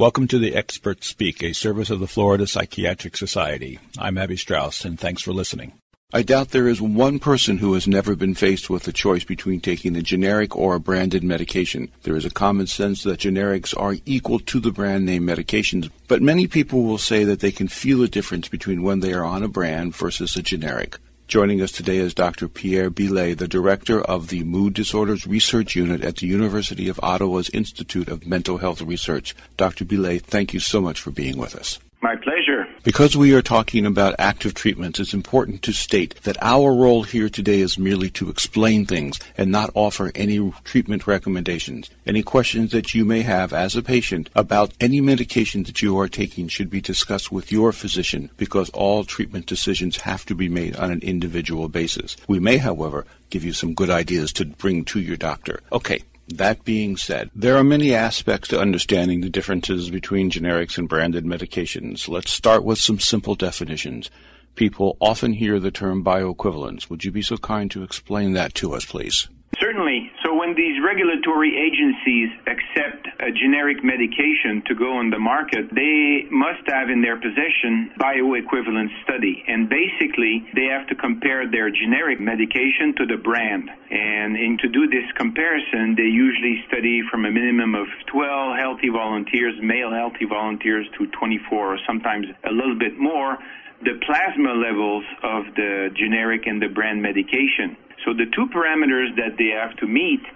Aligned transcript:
Welcome 0.00 0.28
to 0.28 0.38
the 0.38 0.54
Experts 0.54 1.08
Speak, 1.08 1.42
a 1.42 1.52
service 1.52 1.90
of 1.90 2.00
the 2.00 2.06
Florida 2.06 2.46
Psychiatric 2.46 3.18
Society. 3.18 3.78
I'm 3.98 4.16
Abby 4.16 4.38
Strauss, 4.38 4.82
and 4.86 4.98
thanks 4.98 5.20
for 5.20 5.34
listening. 5.34 5.74
I 6.10 6.22
doubt 6.22 6.52
there 6.52 6.68
is 6.68 6.80
one 6.80 7.18
person 7.18 7.58
who 7.58 7.74
has 7.74 7.86
never 7.86 8.16
been 8.16 8.34
faced 8.34 8.70
with 8.70 8.88
a 8.88 8.94
choice 8.94 9.24
between 9.24 9.60
taking 9.60 9.94
a 9.94 10.00
generic 10.00 10.56
or 10.56 10.74
a 10.74 10.80
branded 10.80 11.22
medication. 11.22 11.90
There 12.04 12.16
is 12.16 12.24
a 12.24 12.30
common 12.30 12.66
sense 12.66 13.02
that 13.02 13.20
generics 13.20 13.78
are 13.78 13.96
equal 14.06 14.38
to 14.38 14.58
the 14.58 14.72
brand 14.72 15.04
name 15.04 15.26
medications, 15.26 15.90
but 16.08 16.22
many 16.22 16.46
people 16.46 16.84
will 16.84 16.96
say 16.96 17.24
that 17.24 17.40
they 17.40 17.52
can 17.52 17.68
feel 17.68 18.02
a 18.02 18.08
difference 18.08 18.48
between 18.48 18.82
when 18.82 19.00
they 19.00 19.12
are 19.12 19.22
on 19.22 19.42
a 19.42 19.48
brand 19.48 19.94
versus 19.94 20.34
a 20.34 20.40
generic. 20.40 20.96
Joining 21.30 21.62
us 21.62 21.70
today 21.70 21.98
is 21.98 22.12
Dr. 22.12 22.48
Pierre 22.48 22.90
Blier, 22.90 23.38
the 23.38 23.46
director 23.46 24.00
of 24.00 24.30
the 24.30 24.42
Mood 24.42 24.74
Disorders 24.74 25.28
Research 25.28 25.76
Unit 25.76 26.02
at 26.02 26.16
the 26.16 26.26
University 26.26 26.88
of 26.88 26.98
Ottawa's 27.04 27.48
Institute 27.50 28.08
of 28.08 28.26
Mental 28.26 28.58
Health 28.58 28.82
Research. 28.82 29.36
Dr. 29.56 29.84
Blier, 29.84 30.20
thank 30.20 30.52
you 30.52 30.58
so 30.58 30.80
much 30.80 31.00
for 31.00 31.12
being 31.12 31.38
with 31.38 31.54
us. 31.54 31.78
My 32.02 32.16
pleasure. 32.16 32.66
Because 32.82 33.14
we 33.14 33.34
are 33.34 33.42
talking 33.42 33.84
about 33.84 34.14
active 34.18 34.54
treatments, 34.54 34.98
it's 34.98 35.12
important 35.12 35.60
to 35.62 35.72
state 35.72 36.14
that 36.22 36.38
our 36.40 36.72
role 36.72 37.02
here 37.02 37.28
today 37.28 37.60
is 37.60 37.78
merely 37.78 38.08
to 38.12 38.30
explain 38.30 38.86
things 38.86 39.20
and 39.36 39.52
not 39.52 39.70
offer 39.74 40.10
any 40.14 40.50
treatment 40.64 41.06
recommendations. 41.06 41.90
Any 42.06 42.22
questions 42.22 42.72
that 42.72 42.94
you 42.94 43.04
may 43.04 43.20
have 43.20 43.52
as 43.52 43.76
a 43.76 43.82
patient 43.82 44.30
about 44.34 44.72
any 44.80 45.02
medication 45.02 45.64
that 45.64 45.82
you 45.82 45.98
are 45.98 46.08
taking 46.08 46.48
should 46.48 46.70
be 46.70 46.80
discussed 46.80 47.30
with 47.30 47.52
your 47.52 47.70
physician 47.70 48.30
because 48.38 48.70
all 48.70 49.04
treatment 49.04 49.44
decisions 49.44 49.98
have 49.98 50.24
to 50.24 50.34
be 50.34 50.48
made 50.48 50.76
on 50.76 50.90
an 50.90 51.00
individual 51.00 51.68
basis. 51.68 52.16
We 52.26 52.38
may, 52.38 52.56
however, 52.56 53.04
give 53.28 53.44
you 53.44 53.52
some 53.52 53.74
good 53.74 53.90
ideas 53.90 54.32
to 54.34 54.46
bring 54.46 54.86
to 54.86 55.00
your 55.00 55.18
doctor. 55.18 55.60
Okay, 55.70 56.02
that 56.36 56.64
being 56.64 56.96
said, 56.96 57.30
there 57.34 57.56
are 57.56 57.64
many 57.64 57.94
aspects 57.94 58.48
to 58.48 58.60
understanding 58.60 59.20
the 59.20 59.30
differences 59.30 59.90
between 59.90 60.30
generics 60.30 60.78
and 60.78 60.88
branded 60.88 61.24
medications. 61.24 62.08
Let's 62.08 62.32
start 62.32 62.64
with 62.64 62.78
some 62.78 62.98
simple 62.98 63.34
definitions. 63.34 64.10
People 64.54 64.96
often 65.00 65.32
hear 65.32 65.60
the 65.60 65.70
term 65.70 66.04
bioequivalence. 66.04 66.90
Would 66.90 67.04
you 67.04 67.12
be 67.12 67.22
so 67.22 67.36
kind 67.36 67.70
to 67.70 67.82
explain 67.82 68.32
that 68.32 68.54
to 68.54 68.74
us, 68.74 68.84
please? 68.84 69.28
Certainly. 69.58 70.10
When 70.50 70.58
these 70.58 70.82
regulatory 70.82 71.54
agencies 71.54 72.26
accept 72.50 73.06
a 73.22 73.30
generic 73.30 73.84
medication 73.84 74.66
to 74.66 74.74
go 74.74 74.98
on 74.98 75.08
the 75.08 75.18
market, 75.20 75.70
they 75.70 76.26
must 76.26 76.66
have 76.66 76.90
in 76.90 77.00
their 77.02 77.14
possession 77.14 77.94
bioequivalence 77.94 78.90
study. 79.06 79.44
And 79.46 79.70
basically, 79.70 80.42
they 80.58 80.66
have 80.66 80.88
to 80.88 80.96
compare 80.96 81.46
their 81.48 81.70
generic 81.70 82.18
medication 82.18 82.98
to 82.98 83.06
the 83.06 83.14
brand. 83.14 83.70
And 83.94 84.34
in, 84.34 84.58
to 84.58 84.68
do 84.68 84.90
this 84.90 85.06
comparison, 85.14 85.94
they 85.94 86.10
usually 86.10 86.64
study 86.66 87.06
from 87.08 87.26
a 87.26 87.30
minimum 87.30 87.76
of 87.76 87.86
12 88.10 88.58
healthy 88.58 88.88
volunteers, 88.90 89.54
male 89.62 89.94
healthy 89.94 90.26
volunteers, 90.26 90.84
to 90.98 91.06
24 91.14 91.46
or 91.46 91.78
sometimes 91.86 92.26
a 92.42 92.50
little 92.50 92.76
bit 92.76 92.98
more, 92.98 93.38
the 93.86 94.02
plasma 94.02 94.50
levels 94.50 95.04
of 95.22 95.46
the 95.54 95.94
generic 95.94 96.48
and 96.50 96.60
the 96.60 96.66
brand 96.66 97.00
medication. 97.00 97.78
So 98.04 98.14
the 98.14 98.26
two 98.34 98.50
parameters 98.50 99.14
that 99.14 99.38
they 99.38 99.54
have 99.54 99.76
to 99.76 99.86
meet 99.86 100.26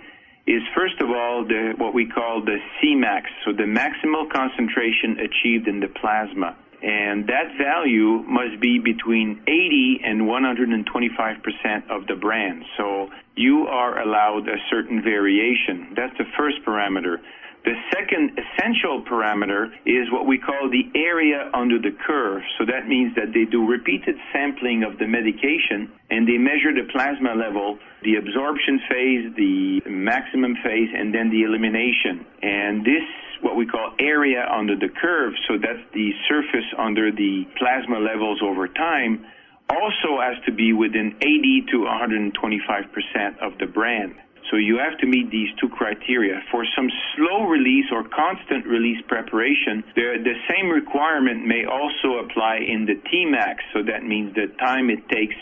is 0.46 0.62
first 0.74 1.00
of 1.00 1.10
all 1.10 1.44
the 1.44 1.74
what 1.76 1.94
we 1.94 2.06
call 2.06 2.42
the 2.44 2.58
Cmax, 2.80 3.22
so 3.44 3.52
the 3.52 3.64
maximal 3.64 4.30
concentration 4.30 5.18
achieved 5.20 5.68
in 5.68 5.80
the 5.80 5.88
plasma. 5.88 6.56
And 6.82 7.26
that 7.28 7.56
value 7.56 8.22
must 8.28 8.60
be 8.60 8.78
between 8.78 9.40
80 9.46 10.00
and 10.04 10.26
125 10.28 11.42
percent 11.42 11.90
of 11.90 12.06
the 12.06 12.14
brand. 12.14 12.64
So 12.76 13.08
you 13.36 13.66
are 13.68 14.00
allowed 14.00 14.48
a 14.48 14.56
certain 14.70 15.02
variation. 15.02 15.94
That's 15.96 16.16
the 16.18 16.26
first 16.36 16.58
parameter. 16.66 17.18
The 17.64 17.72
second 17.94 18.38
essential 18.38 19.02
parameter 19.08 19.72
is 19.86 20.12
what 20.12 20.26
we 20.26 20.36
call 20.36 20.68
the 20.68 20.84
area 20.94 21.50
under 21.54 21.78
the 21.78 21.96
curve. 22.06 22.42
So 22.58 22.66
that 22.66 22.86
means 22.86 23.14
that 23.16 23.32
they 23.32 23.46
do 23.46 23.66
repeated 23.66 24.16
sampling 24.34 24.84
of 24.84 24.98
the 24.98 25.06
medication 25.06 25.90
and 26.10 26.28
they 26.28 26.36
measure 26.36 26.76
the 26.76 26.84
plasma 26.92 27.34
level, 27.34 27.78
the 28.02 28.16
absorption 28.16 28.80
phase, 28.86 29.32
the 29.36 29.80
maximum 29.88 30.56
phase, 30.62 30.90
and 30.92 31.14
then 31.14 31.30
the 31.30 31.42
elimination. 31.42 32.26
And 32.42 32.84
this 32.84 33.08
what 33.40 33.56
we 33.56 33.66
call 33.66 33.92
area 33.98 34.46
under 34.52 34.76
the 34.76 34.88
curve, 34.88 35.32
so 35.48 35.56
that's 35.56 35.84
the 35.92 36.12
surface 36.28 36.68
under 36.76 37.12
the 37.12 37.44
plasma 37.56 37.98
levels 37.98 38.40
over 38.42 38.68
time, 38.68 39.24
also 39.70 40.20
has 40.20 40.36
to 40.44 40.52
be 40.52 40.72
within 40.72 41.16
80 41.20 41.64
to 41.72 41.78
125 41.80 42.84
percent 42.92 43.40
of 43.40 43.56
the 43.58 43.66
brand. 43.66 44.16
So 44.54 44.58
you 44.58 44.78
have 44.78 44.96
to 44.98 45.06
meet 45.06 45.32
these 45.32 45.48
two 45.60 45.68
criteria. 45.68 46.40
For 46.52 46.64
some 46.76 46.88
slow 47.16 47.42
release 47.42 47.86
or 47.90 48.04
constant 48.04 48.64
release 48.66 49.02
preparation, 49.08 49.82
the, 49.96 50.22
the 50.22 50.34
same 50.48 50.70
requirement 50.70 51.44
may 51.44 51.64
also 51.64 52.22
apply 52.24 52.58
in 52.58 52.86
the 52.86 52.94
Tmax. 52.94 53.56
So 53.72 53.82
that 53.82 54.04
means 54.04 54.32
the 54.36 54.46
time 54.60 54.90
it 54.90 55.08
takes 55.08 55.34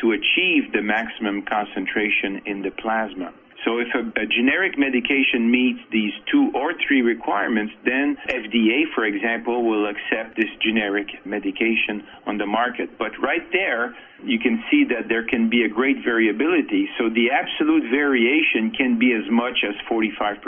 to 0.00 0.12
achieve 0.12 0.70
the 0.72 0.80
maximum 0.80 1.42
concentration 1.42 2.42
in 2.46 2.62
the 2.62 2.70
plasma. 2.70 3.34
So 3.64 3.78
if 3.78 3.88
a, 3.94 4.02
a, 4.20 4.26
generic 4.26 4.76
medication 4.76 5.50
meets 5.50 5.78
these 5.92 6.12
two 6.30 6.50
or 6.54 6.72
three 6.86 7.02
requirements, 7.02 7.72
then 7.84 8.16
FDA, 8.28 8.90
for 8.94 9.04
example, 9.04 9.64
will 9.64 9.86
accept 9.86 10.36
this 10.36 10.50
generic 10.60 11.06
medication 11.24 12.02
on 12.26 12.38
the 12.38 12.46
market. 12.46 12.98
But 12.98 13.12
right 13.22 13.46
there, 13.52 13.94
you 14.24 14.38
can 14.38 14.62
see 14.70 14.84
that 14.90 15.08
there 15.08 15.24
can 15.24 15.48
be 15.48 15.62
a 15.62 15.68
great 15.68 15.98
variability. 16.04 16.88
So 16.98 17.08
the 17.08 17.30
absolute 17.30 17.90
variation 17.90 18.72
can 18.76 18.98
be 18.98 19.12
as 19.12 19.30
much 19.30 19.62
as 19.62 19.74
45% 19.90 20.42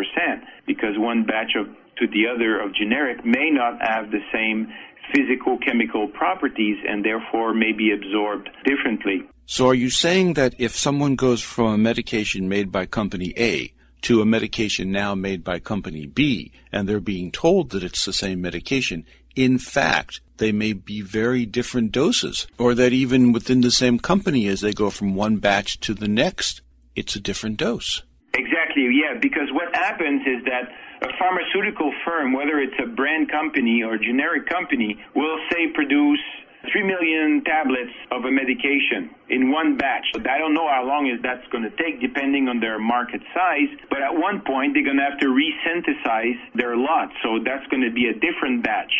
because 0.66 0.98
one 0.98 1.24
batch 1.24 1.54
of 1.56 1.66
to 1.98 2.08
the 2.08 2.26
other 2.26 2.58
of 2.60 2.74
generic 2.74 3.24
may 3.24 3.50
not 3.50 3.78
have 3.80 4.10
the 4.10 4.18
same 4.32 4.66
physical 5.14 5.58
chemical 5.58 6.08
properties 6.08 6.76
and 6.88 7.04
therefore 7.04 7.54
may 7.54 7.72
be 7.72 7.92
absorbed 7.92 8.50
differently. 8.64 9.22
So 9.46 9.68
are 9.68 9.74
you 9.74 9.90
saying 9.90 10.34
that 10.34 10.54
if 10.58 10.74
someone 10.74 11.16
goes 11.16 11.42
from 11.42 11.74
a 11.74 11.78
medication 11.78 12.48
made 12.48 12.72
by 12.72 12.86
company 12.86 13.34
A 13.36 13.72
to 14.02 14.22
a 14.22 14.26
medication 14.26 14.90
now 14.90 15.14
made 15.14 15.44
by 15.44 15.58
company 15.58 16.06
B 16.06 16.50
and 16.72 16.88
they're 16.88 17.00
being 17.00 17.30
told 17.30 17.70
that 17.70 17.84
it's 17.84 18.06
the 18.06 18.12
same 18.12 18.40
medication, 18.40 19.04
in 19.36 19.58
fact, 19.58 20.20
they 20.38 20.50
may 20.50 20.72
be 20.72 21.02
very 21.02 21.44
different 21.44 21.92
doses, 21.92 22.46
or 22.58 22.74
that 22.74 22.92
even 22.92 23.32
within 23.32 23.60
the 23.60 23.70
same 23.70 23.98
company 23.98 24.46
as 24.46 24.62
they 24.62 24.72
go 24.72 24.90
from 24.90 25.14
one 25.14 25.36
batch 25.36 25.78
to 25.80 25.94
the 25.94 26.08
next, 26.08 26.62
it's 26.96 27.14
a 27.14 27.20
different 27.20 27.56
dose. 27.58 28.02
Exactly, 28.34 28.88
yeah, 28.92 29.18
because 29.20 29.48
what 29.52 29.74
happens 29.74 30.22
is 30.26 30.44
that 30.44 30.72
a 31.02 31.12
pharmaceutical 31.18 31.92
firm, 32.04 32.32
whether 32.32 32.58
it's 32.58 32.74
a 32.82 32.86
brand 32.86 33.30
company 33.30 33.82
or 33.82 33.94
a 33.94 33.98
generic 33.98 34.46
company, 34.48 34.98
will 35.14 35.38
say 35.52 35.68
produce 35.72 36.20
3 36.70 36.82
million 36.82 37.42
tablets 37.44 37.92
of 38.10 38.24
a 38.24 38.30
medication 38.30 39.10
in 39.28 39.50
one 39.50 39.76
batch. 39.76 40.06
But 40.12 40.28
I 40.28 40.38
don't 40.38 40.54
know 40.54 40.68
how 40.68 40.84
long 40.86 41.06
that's 41.22 41.46
going 41.48 41.64
to 41.64 41.74
take 41.76 42.00
depending 42.00 42.48
on 42.48 42.60
their 42.60 42.78
market 42.78 43.22
size, 43.34 43.70
but 43.90 44.02
at 44.02 44.14
one 44.14 44.40
point 44.42 44.74
they're 44.74 44.84
going 44.84 44.98
to 44.98 45.04
have 45.04 45.18
to 45.20 45.26
resynthesize 45.26 46.38
their 46.54 46.76
lot. 46.76 47.10
So 47.22 47.38
that's 47.44 47.66
going 47.68 47.82
to 47.82 47.90
be 47.92 48.06
a 48.08 48.14
different 48.14 48.62
batch. 48.62 48.92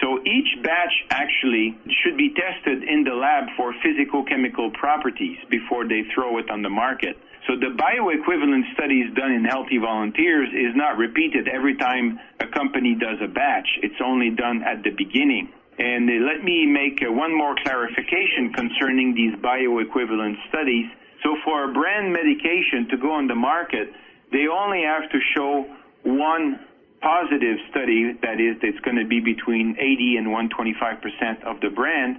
So 0.00 0.20
each 0.22 0.62
batch 0.62 0.94
actually 1.10 1.76
should 2.02 2.16
be 2.16 2.30
tested 2.30 2.84
in 2.84 3.02
the 3.02 3.14
lab 3.14 3.50
for 3.56 3.74
physical 3.82 4.24
chemical 4.24 4.70
properties 4.70 5.38
before 5.50 5.88
they 5.88 6.02
throw 6.14 6.38
it 6.38 6.50
on 6.50 6.62
the 6.62 6.70
market. 6.70 7.18
So 7.48 7.56
the 7.56 7.74
bioequivalence 7.74 8.74
studies 8.74 9.12
done 9.14 9.32
in 9.32 9.44
healthy 9.44 9.78
volunteers 9.78 10.48
is 10.52 10.76
not 10.76 10.98
repeated 10.98 11.48
every 11.48 11.76
time 11.76 12.20
a 12.40 12.46
company 12.46 12.94
does 12.94 13.18
a 13.24 13.26
batch. 13.26 13.66
It's 13.82 14.00
only 14.04 14.30
done 14.30 14.62
at 14.62 14.82
the 14.82 14.90
beginning. 14.90 15.48
And 15.78 16.10
uh, 16.10 16.26
let 16.26 16.42
me 16.42 16.66
make 16.66 17.02
uh, 17.02 17.12
one 17.12 17.36
more 17.36 17.54
clarification 17.62 18.52
concerning 18.52 19.14
these 19.14 19.34
bioequivalent 19.38 20.34
studies. 20.48 20.86
So 21.22 21.36
for 21.44 21.70
a 21.70 21.72
brand 21.72 22.12
medication 22.12 22.88
to 22.90 22.96
go 22.96 23.12
on 23.12 23.26
the 23.26 23.34
market, 23.34 23.88
they 24.32 24.46
only 24.50 24.82
have 24.82 25.10
to 25.10 25.18
show 25.34 25.66
one 26.02 26.60
positive 27.00 27.58
study, 27.70 28.18
that 28.22 28.40
is, 28.40 28.58
it's 28.62 28.80
going 28.80 28.96
to 28.96 29.06
be 29.06 29.20
between 29.20 29.76
80 29.78 30.16
and 30.18 30.26
125 30.32 31.02
percent 31.02 31.44
of 31.44 31.60
the 31.60 31.70
brand. 31.70 32.18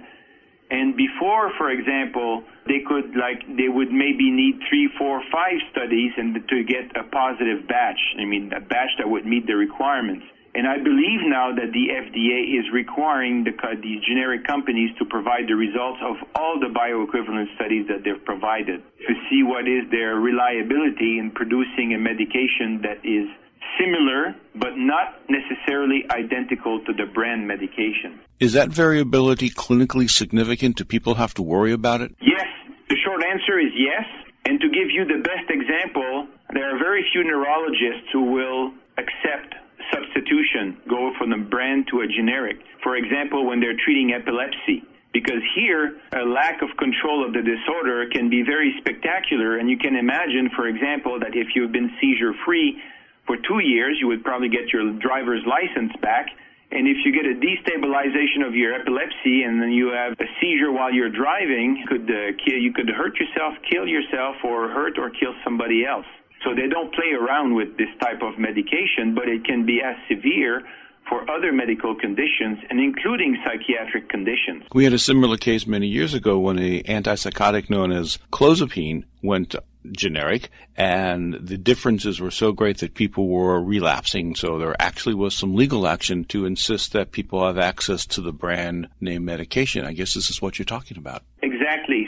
And 0.70 0.96
before, 0.96 1.52
for 1.58 1.70
example, 1.70 2.44
they 2.66 2.80
could 2.86 3.16
like 3.16 3.42
they 3.58 3.68
would 3.68 3.90
maybe 3.90 4.30
need 4.30 4.60
three, 4.68 4.88
four, 4.96 5.20
five 5.32 5.58
studies 5.72 6.12
and 6.16 6.34
to 6.34 6.64
get 6.64 6.94
a 6.96 7.02
positive 7.10 7.66
batch. 7.66 7.98
I 8.18 8.24
mean, 8.24 8.52
a 8.54 8.60
batch 8.60 8.90
that 8.98 9.08
would 9.08 9.26
meet 9.26 9.46
the 9.46 9.56
requirements. 9.56 10.24
And 10.54 10.66
I 10.66 10.78
believe 10.78 11.22
now 11.26 11.54
that 11.54 11.70
the 11.70 11.94
FDA 11.94 12.58
is 12.58 12.66
requiring 12.72 13.44
the, 13.44 13.54
these 13.82 14.02
generic 14.02 14.44
companies 14.44 14.90
to 14.98 15.04
provide 15.04 15.46
the 15.46 15.54
results 15.54 16.00
of 16.02 16.16
all 16.34 16.58
the 16.58 16.66
bioequivalent 16.66 17.54
studies 17.54 17.86
that 17.86 18.02
they've 18.02 18.24
provided 18.24 18.82
to 19.06 19.14
see 19.30 19.42
what 19.42 19.68
is 19.68 19.88
their 19.90 20.16
reliability 20.16 21.18
in 21.18 21.30
producing 21.30 21.94
a 21.94 21.98
medication 21.98 22.82
that 22.82 22.98
is 23.06 23.30
similar 23.78 24.34
but 24.56 24.74
not 24.76 25.22
necessarily 25.30 26.04
identical 26.10 26.82
to 26.84 26.92
the 26.92 27.06
brand 27.06 27.46
medication. 27.46 28.18
Is 28.40 28.52
that 28.54 28.70
variability 28.70 29.50
clinically 29.50 30.10
significant? 30.10 30.76
Do 30.76 30.84
people 30.84 31.14
have 31.14 31.34
to 31.34 31.42
worry 31.42 31.72
about 31.72 32.00
it? 32.00 32.14
Yes. 32.20 32.46
The 32.88 32.96
short 33.04 33.22
answer 33.22 33.58
is 33.60 33.70
yes. 33.76 34.04
And 34.44 34.58
to 34.60 34.68
give 34.68 34.90
you 34.90 35.04
the 35.04 35.22
best 35.22 35.48
example, 35.48 36.26
there 36.52 36.74
are 36.74 36.78
very 36.78 37.04
few 37.12 37.22
neurologists 37.22 38.10
who 38.12 38.32
will 38.32 38.72
accept 38.98 39.54
substitution, 39.92 40.78
go 40.88 41.12
from 41.18 41.32
a 41.32 41.38
brand 41.38 41.88
to 41.90 42.00
a 42.00 42.06
generic. 42.06 42.58
For 42.82 42.96
example, 42.96 43.46
when 43.46 43.60
they're 43.60 43.76
treating 43.84 44.12
epilepsy. 44.12 44.82
Because 45.12 45.42
here, 45.56 45.98
a 46.12 46.24
lack 46.24 46.62
of 46.62 46.68
control 46.78 47.26
of 47.26 47.32
the 47.32 47.42
disorder 47.42 48.06
can 48.12 48.30
be 48.30 48.42
very 48.42 48.74
spectacular, 48.78 49.58
and 49.58 49.68
you 49.68 49.76
can 49.76 49.96
imagine, 49.96 50.50
for 50.54 50.68
example, 50.68 51.18
that 51.18 51.34
if 51.34 51.48
you've 51.54 51.72
been 51.72 51.90
seizure 52.00 52.32
free 52.46 52.78
for 53.26 53.36
two 53.36 53.58
years, 53.58 53.98
you 54.00 54.06
would 54.06 54.22
probably 54.22 54.48
get 54.48 54.72
your 54.72 54.92
driver's 54.98 55.42
license 55.46 55.92
back. 56.00 56.26
And 56.70 56.86
if 56.86 56.98
you 57.04 57.10
get 57.10 57.26
a 57.26 57.34
destabilization 57.34 58.46
of 58.46 58.54
your 58.54 58.72
epilepsy 58.74 59.42
and 59.42 59.60
then 59.60 59.72
you 59.72 59.90
have 59.90 60.12
a 60.20 60.30
seizure 60.40 60.70
while 60.70 60.94
you're 60.94 61.10
driving, 61.10 61.84
could 61.88 62.08
uh, 62.08 62.38
kill, 62.44 62.58
you 62.58 62.72
could 62.72 62.88
hurt 62.88 63.18
yourself, 63.18 63.54
kill 63.68 63.88
yourself, 63.88 64.36
or 64.44 64.68
hurt 64.68 64.96
or 64.96 65.10
kill 65.10 65.34
somebody 65.42 65.84
else. 65.84 66.06
So 66.44 66.54
they 66.54 66.68
don't 66.68 66.92
play 66.94 67.12
around 67.12 67.54
with 67.54 67.76
this 67.76 67.88
type 68.00 68.22
of 68.22 68.38
medication, 68.38 69.14
but 69.14 69.28
it 69.28 69.44
can 69.44 69.66
be 69.66 69.80
as 69.84 69.96
severe 70.08 70.62
for 71.08 71.28
other 71.30 71.52
medical 71.52 71.94
conditions 71.94 72.58
and 72.70 72.80
including 72.80 73.36
psychiatric 73.44 74.08
conditions. 74.08 74.64
We 74.72 74.84
had 74.84 74.92
a 74.92 74.98
similar 74.98 75.36
case 75.36 75.66
many 75.66 75.88
years 75.88 76.14
ago 76.14 76.38
when 76.38 76.58
a 76.58 76.82
antipsychotic 76.84 77.68
known 77.68 77.90
as 77.90 78.18
clozapine 78.32 79.04
went 79.22 79.56
generic 79.92 80.50
and 80.76 81.34
the 81.34 81.56
differences 81.56 82.20
were 82.20 82.30
so 82.30 82.52
great 82.52 82.78
that 82.78 82.94
people 82.94 83.28
were 83.28 83.60
relapsing. 83.60 84.34
So 84.34 84.58
there 84.58 84.80
actually 84.80 85.14
was 85.14 85.34
some 85.34 85.54
legal 85.54 85.86
action 85.86 86.24
to 86.26 86.44
insist 86.44 86.92
that 86.92 87.12
people 87.12 87.44
have 87.44 87.58
access 87.58 88.06
to 88.08 88.20
the 88.20 88.32
brand 88.32 88.88
name 89.00 89.24
medication. 89.24 89.84
I 89.84 89.92
guess 89.92 90.14
this 90.14 90.30
is 90.30 90.40
what 90.40 90.58
you're 90.58 90.66
talking 90.66 90.96
about. 90.96 91.22
Exactly 91.42 92.06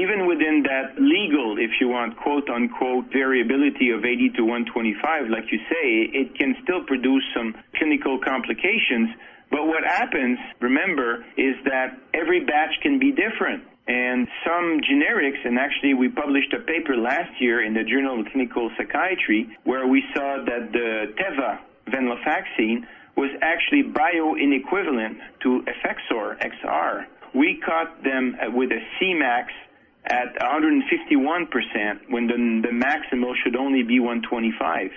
even 0.00 0.26
within 0.26 0.64
that 0.64 0.96
legal, 0.96 1.58
if 1.58 1.70
you 1.80 1.88
want, 1.88 2.16
quote 2.16 2.48
unquote, 2.48 3.12
variability 3.12 3.90
of 3.90 4.04
80 4.04 4.30
to 4.36 4.42
125, 4.42 5.28
like 5.28 5.52
you 5.52 5.60
say, 5.68 6.08
it 6.16 6.34
can 6.38 6.56
still 6.62 6.82
produce 6.84 7.24
some 7.36 7.54
clinical 7.76 8.18
complications. 8.18 9.12
But 9.50 9.66
what 9.66 9.84
happens, 9.84 10.38
remember, 10.60 11.24
is 11.36 11.54
that 11.64 11.98
every 12.14 12.44
batch 12.44 12.80
can 12.82 12.98
be 12.98 13.12
different. 13.12 13.64
And 13.88 14.28
some 14.46 14.80
generics, 14.80 15.44
and 15.44 15.58
actually 15.58 15.94
we 15.94 16.08
published 16.08 16.52
a 16.54 16.60
paper 16.60 16.96
last 16.96 17.32
year 17.40 17.64
in 17.64 17.74
the 17.74 17.82
Journal 17.82 18.20
of 18.20 18.26
Clinical 18.32 18.70
Psychiatry 18.78 19.48
where 19.64 19.86
we 19.86 20.04
saw 20.14 20.38
that 20.46 20.72
the 20.72 21.12
Teva 21.18 21.58
venlafaxine 21.90 22.86
was 23.16 23.30
actually 23.42 23.82
bioinequivalent 23.82 25.18
to 25.42 25.64
Effexor 25.66 26.38
XR. 26.38 27.04
We 27.34 27.60
caught 27.64 28.02
them 28.04 28.36
with 28.54 28.70
a 28.70 28.80
Cmax 28.96 29.46
at 30.04 30.34
151% 30.40 32.10
when 32.10 32.26
the, 32.26 32.68
the 32.68 32.74
maximal 32.74 33.32
should 33.42 33.56
only 33.56 33.82
be 33.82 34.00
125. 34.00 34.90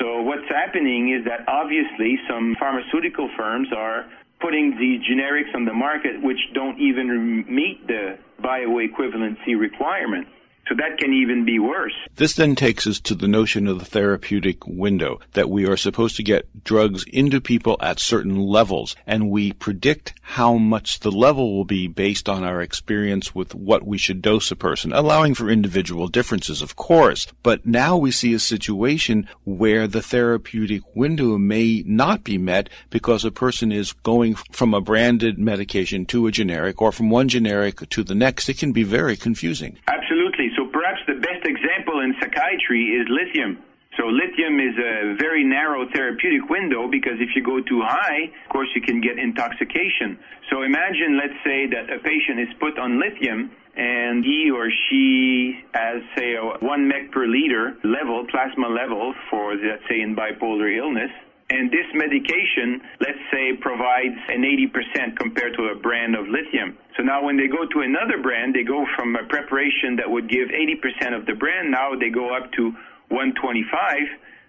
So 0.00 0.22
what's 0.22 0.48
happening 0.48 1.14
is 1.14 1.24
that 1.24 1.48
obviously 1.48 2.18
some 2.28 2.56
pharmaceutical 2.58 3.30
firms 3.36 3.68
are 3.74 4.06
putting 4.40 4.76
these 4.78 5.00
generics 5.00 5.54
on 5.54 5.64
the 5.64 5.72
market 5.72 6.22
which 6.22 6.38
don't 6.52 6.78
even 6.80 7.44
meet 7.48 7.86
the 7.86 8.18
bioequivalency 8.42 9.58
requirement. 9.58 10.26
So 10.68 10.74
that 10.74 10.98
can 10.98 11.12
even 11.12 11.44
be 11.44 11.58
worse. 11.58 11.94
This 12.16 12.34
then 12.34 12.56
takes 12.56 12.86
us 12.86 12.98
to 13.00 13.14
the 13.14 13.28
notion 13.28 13.66
of 13.66 13.78
the 13.78 13.84
therapeutic 13.84 14.66
window, 14.66 15.20
that 15.34 15.48
we 15.48 15.66
are 15.66 15.76
supposed 15.76 16.16
to 16.16 16.22
get 16.22 16.64
drugs 16.64 17.04
into 17.12 17.40
people 17.40 17.76
at 17.80 18.00
certain 18.00 18.36
levels, 18.36 18.96
and 19.06 19.30
we 19.30 19.52
predict 19.52 20.14
how 20.22 20.54
much 20.54 21.00
the 21.00 21.12
level 21.12 21.56
will 21.56 21.64
be 21.64 21.86
based 21.86 22.28
on 22.28 22.42
our 22.42 22.60
experience 22.60 23.34
with 23.34 23.54
what 23.54 23.86
we 23.86 23.96
should 23.96 24.20
dose 24.20 24.50
a 24.50 24.56
person, 24.56 24.92
allowing 24.92 25.34
for 25.34 25.48
individual 25.50 26.08
differences, 26.08 26.62
of 26.62 26.74
course. 26.74 27.28
But 27.42 27.64
now 27.64 27.96
we 27.96 28.10
see 28.10 28.34
a 28.34 28.40
situation 28.40 29.28
where 29.44 29.86
the 29.86 30.02
therapeutic 30.02 30.82
window 30.96 31.38
may 31.38 31.84
not 31.86 32.24
be 32.24 32.38
met 32.38 32.68
because 32.90 33.24
a 33.24 33.30
person 33.30 33.70
is 33.70 33.92
going 33.92 34.34
from 34.50 34.74
a 34.74 34.80
branded 34.80 35.38
medication 35.38 36.06
to 36.06 36.26
a 36.26 36.32
generic 36.32 36.82
or 36.82 36.90
from 36.90 37.10
one 37.10 37.28
generic 37.28 37.88
to 37.90 38.02
the 38.02 38.14
next. 38.14 38.48
It 38.48 38.58
can 38.58 38.72
be 38.72 38.82
very 38.82 39.16
confusing. 39.16 39.78
Absolutely. 39.86 40.50
So 40.56 40.66
perhaps 40.66 41.00
the 41.06 41.14
best 41.14 41.44
example 41.44 41.95
in 42.06 42.14
psychiatry 42.20 42.94
is 42.94 43.06
lithium. 43.10 43.58
So 43.98 44.06
lithium 44.06 44.60
is 44.60 44.76
a 44.78 45.16
very 45.18 45.42
narrow 45.42 45.88
therapeutic 45.90 46.48
window 46.48 46.86
because 46.88 47.18
if 47.18 47.34
you 47.34 47.42
go 47.42 47.60
too 47.60 47.82
high, 47.82 48.30
of 48.44 48.50
course 48.50 48.68
you 48.74 48.82
can 48.82 49.00
get 49.00 49.18
intoxication. 49.18 50.18
So 50.50 50.62
imagine, 50.62 51.18
let's 51.18 51.38
say 51.42 51.66
that 51.66 51.90
a 51.90 51.98
patient 51.98 52.38
is 52.40 52.48
put 52.60 52.78
on 52.78 53.00
lithium 53.00 53.50
and 53.74 54.24
he 54.24 54.50
or 54.50 54.70
she 54.88 55.58
has, 55.72 56.02
say, 56.16 56.36
a 56.36 56.42
one 56.60 56.86
mec 56.86 57.10
per 57.10 57.26
liter 57.26 57.76
level, 57.84 58.26
plasma 58.30 58.68
level 58.68 59.14
for, 59.30 59.54
let's 59.56 59.82
say, 59.88 60.00
in 60.00 60.14
bipolar 60.14 60.76
illness. 60.76 61.10
And 61.48 61.70
this 61.70 61.86
medication, 61.94 62.82
let's 63.00 63.22
say, 63.32 63.54
provides 63.60 64.18
an 64.28 64.42
80% 64.42 65.16
compared 65.16 65.54
to 65.56 65.70
a 65.70 65.76
brand 65.76 66.16
of 66.16 66.26
lithium. 66.26 66.76
So 66.96 67.04
now 67.04 67.24
when 67.24 67.36
they 67.36 67.46
go 67.46 67.66
to 67.66 67.80
another 67.80 68.20
brand, 68.20 68.54
they 68.54 68.64
go 68.64 68.84
from 68.96 69.14
a 69.14 69.22
preparation 69.28 69.96
that 69.96 70.10
would 70.10 70.28
give 70.28 70.48
80% 70.48 71.16
of 71.16 71.26
the 71.26 71.34
brand, 71.34 71.70
now 71.70 71.94
they 71.94 72.10
go 72.10 72.34
up 72.34 72.50
to 72.52 72.74
125. 73.08 73.70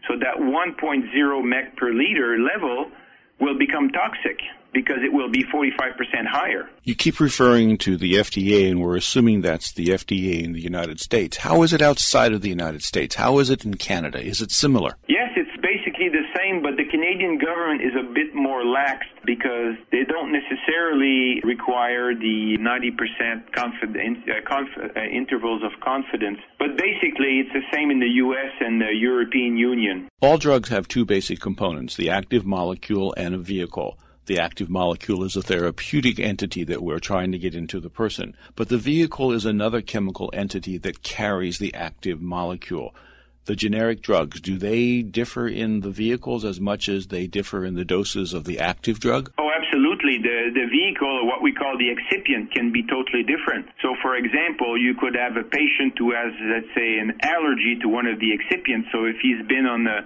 So 0.08 0.18
that 0.18 0.38
1.0 0.42 1.44
mec 1.44 1.76
per 1.78 1.92
liter 1.94 2.38
level 2.40 2.90
will 3.40 3.58
become 3.58 3.90
toxic 3.90 4.40
because 4.74 4.98
it 5.04 5.12
will 5.12 5.30
be 5.30 5.44
45% 5.44 6.28
higher. 6.28 6.70
You 6.84 6.96
keep 6.96 7.20
referring 7.20 7.78
to 7.80 7.98
the 7.98 8.14
FDA, 8.14 8.70
and 8.70 8.82
we're 8.82 8.96
assuming 8.96 9.42
that's 9.42 9.72
the 9.72 9.88
FDA 9.88 10.44
in 10.44 10.54
the 10.54 10.62
United 10.62 11.00
States. 11.00 11.38
How 11.38 11.64
is 11.64 11.74
it 11.74 11.82
outside 11.82 12.34
of 12.34 12.42
the 12.42 12.50
United 12.50 12.84
States? 12.84 13.16
How 13.16 13.40
is 13.40 13.50
it 13.50 13.66
in 13.66 13.76
Canada? 13.76 14.20
Is 14.20 14.42
it 14.42 14.52
similar? 14.52 14.98
Yes, 15.08 15.32
it's 15.36 15.47
the 16.10 16.26
same, 16.36 16.62
but 16.62 16.78
the 16.78 16.86
Canadian 16.86 17.38
government 17.38 17.82
is 17.82 17.94
a 17.96 18.04
bit 18.04 18.34
more 18.34 18.66
lax 18.66 19.06
because 19.26 19.76
they 19.92 20.04
don't 20.04 20.32
necessarily 20.32 21.42
require 21.44 22.14
the 22.14 22.58
90% 22.60 23.52
confidence, 23.54 24.20
uh, 24.28 24.42
conf- 24.48 24.92
uh, 24.96 25.00
intervals 25.02 25.64
of 25.64 25.80
confidence. 25.82 26.40
But 26.60 26.78
basically, 26.78 27.40
it's 27.40 27.54
the 27.54 27.66
same 27.74 27.92
in 27.92 28.00
the 28.00 28.14
U.S. 28.26 28.52
and 28.60 28.82
the 28.82 28.94
European 28.94 29.58
Union. 29.58 30.08
All 30.22 30.38
drugs 30.38 30.70
have 30.70 30.88
two 30.88 31.06
basic 31.06 31.40
components 31.40 31.96
the 31.96 32.10
active 32.10 32.46
molecule 32.46 33.14
and 33.18 33.36
a 33.36 33.38
vehicle. 33.38 33.98
The 34.28 34.40
active 34.40 34.70
molecule 34.70 35.24
is 35.24 35.38
a 35.38 35.42
therapeutic 35.42 36.20
entity 36.20 36.66
that 36.66 36.84
we're 36.84 37.00
trying 37.00 37.32
to 37.32 37.38
get 37.38 37.56
into 37.56 37.80
the 37.80 37.90
person, 37.90 38.36
but 38.56 38.68
the 38.68 38.78
vehicle 38.78 39.32
is 39.32 39.46
another 39.46 39.82
chemical 39.82 40.30
entity 40.34 40.78
that 40.80 41.02
carries 41.02 41.60
the 41.60 41.74
active 41.74 42.22
molecule. 42.22 42.94
The 43.48 43.56
generic 43.56 44.02
drugs, 44.02 44.42
do 44.42 44.58
they 44.58 45.02
differ 45.02 45.48
in 45.48 45.80
the 45.80 45.90
vehicles 45.90 46.44
as 46.44 46.60
much 46.60 46.90
as 46.90 47.08
they 47.08 47.28
differ 47.28 47.64
in 47.64 47.76
the 47.76 47.86
doses 47.86 48.34
of 48.34 48.44
the 48.44 48.60
active 48.60 49.00
drug? 49.00 49.32
Oh, 49.40 49.50
absolutely. 49.56 50.18
The, 50.18 50.52
the 50.52 50.68
vehicle, 50.68 51.26
what 51.26 51.42
we 51.42 51.54
call 51.54 51.78
the 51.78 51.88
excipient, 51.88 52.52
can 52.52 52.74
be 52.74 52.84
totally 52.84 53.24
different. 53.24 53.68
So, 53.82 53.96
for 54.02 54.18
example, 54.18 54.78
you 54.78 54.96
could 55.00 55.16
have 55.16 55.38
a 55.38 55.48
patient 55.48 55.96
who 55.98 56.12
has, 56.12 56.34
let's 56.44 56.68
say, 56.76 57.00
an 57.00 57.16
allergy 57.24 57.80
to 57.82 57.88
one 57.88 58.06
of 58.06 58.20
the 58.20 58.36
excipients. 58.36 58.92
So, 58.92 59.06
if 59.06 59.16
he's 59.24 59.40
been 59.48 59.66
on 59.66 59.86
the 59.86 60.04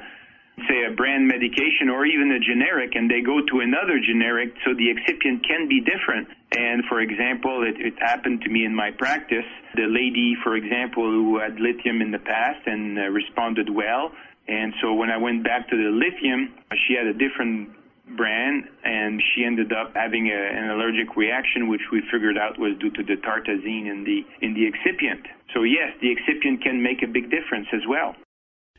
say 0.68 0.84
a 0.86 0.94
brand 0.94 1.28
medication 1.28 1.90
or 1.90 2.06
even 2.06 2.32
a 2.32 2.40
generic 2.40 2.96
and 2.96 3.10
they 3.10 3.22
go 3.22 3.42
to 3.42 3.60
another 3.62 4.00
generic 4.00 4.54
so 4.66 4.74
the 4.74 4.90
excipient 4.90 5.46
can 5.48 5.68
be 5.68 5.82
different. 5.82 6.28
And 6.52 6.84
for 6.86 7.02
example 7.02 7.64
it, 7.64 7.80
it 7.80 7.94
happened 8.00 8.42
to 8.42 8.50
me 8.50 8.66
in 8.66 8.76
my 8.76 8.92
practice. 8.92 9.48
The 9.76 9.88
lady 9.88 10.36
for 10.44 10.56
example 10.56 11.04
who 11.04 11.40
had 11.40 11.60
lithium 11.60 12.02
in 12.02 12.12
the 12.12 12.20
past 12.20 12.66
and 12.66 12.98
uh, 12.98 13.10
responded 13.10 13.70
well. 13.70 14.12
And 14.48 14.74
so 14.82 14.94
when 14.94 15.10
i 15.10 15.18
went 15.18 15.44
back 15.44 15.70
to 15.70 15.78
the 15.78 15.90
lithium 15.90 16.54
she 16.88 16.94
had 16.94 17.08
a 17.08 17.14
different 17.14 17.70
brand 18.18 18.68
and 18.84 19.22
she 19.34 19.46
ended 19.46 19.72
up 19.72 19.96
having 19.96 20.28
a, 20.28 20.36
an 20.36 20.70
allergic 20.72 21.16
reaction 21.16 21.70
which 21.70 21.82
we 21.92 22.02
figured 22.12 22.38
out 22.38 22.60
was 22.60 22.78
due 22.80 22.92
to 22.92 23.04
the 23.04 23.16
tartrazine 23.16 23.90
in 23.90 24.04
the 24.04 24.22
in 24.46 24.54
the 24.54 24.68
excipient. 24.68 25.26
So 25.54 25.64
yes 25.64 25.96
the 26.02 26.12
excipient 26.12 26.62
can 26.62 26.84
make 26.84 27.02
a 27.02 27.08
big 27.08 27.32
difference 27.32 27.68
as 27.74 27.82
well 27.88 28.16